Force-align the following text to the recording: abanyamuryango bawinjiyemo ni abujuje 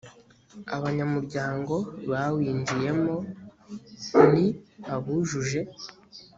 abanyamuryango 0.75 1.75
bawinjiyemo 2.11 3.15
ni 4.31 4.45
abujuje 4.93 5.61